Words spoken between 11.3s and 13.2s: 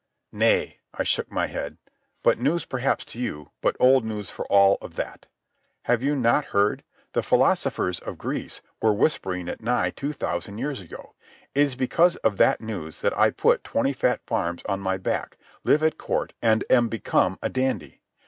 It is because of that news that